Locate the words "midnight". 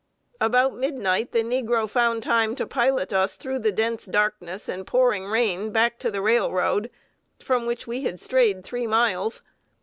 0.73-1.31